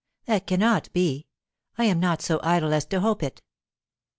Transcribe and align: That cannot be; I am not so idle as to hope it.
That 0.25 0.47
cannot 0.47 0.91
be; 0.93 1.27
I 1.77 1.83
am 1.83 1.99
not 1.99 2.23
so 2.23 2.39
idle 2.41 2.73
as 2.73 2.85
to 2.85 3.01
hope 3.01 3.21
it. 3.21 3.43